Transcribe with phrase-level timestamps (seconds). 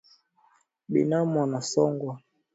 [0.89, 2.19] Binamu anasongwa